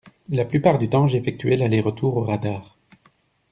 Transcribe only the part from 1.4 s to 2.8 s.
l’aller-retour au radar.